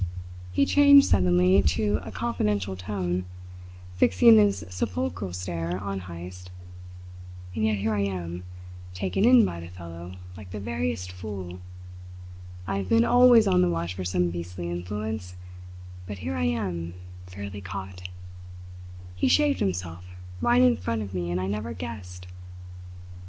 [0.51, 3.25] He changed suddenly to a confidential tone,
[3.97, 6.49] fixing his sepulchral stare on Heyst.
[7.53, 8.41] "And yet here I am,
[8.95, 11.59] taken in by the fellow, like the veriest fool.
[12.65, 15.35] I've been always on the watch for some beastly influence,
[16.07, 16.95] but here I am,
[17.27, 18.09] fairly caught.
[19.15, 20.03] He shaved himself
[20.41, 22.25] right in front of me and I never guessed!"